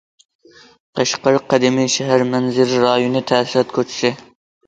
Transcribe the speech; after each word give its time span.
قەشقەر 0.99 1.35
قەدىمىي 1.51 1.91
شەھەر 1.97 2.25
مەنزىرە 2.31 2.79
رايونى 2.87 3.23
تەسىرات 3.33 3.77
كوچىسى. 3.77 4.11